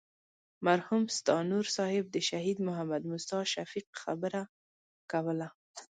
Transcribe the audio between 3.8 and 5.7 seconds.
خبره کوله.